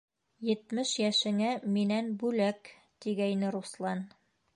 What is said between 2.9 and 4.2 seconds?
тигәйне Руслан.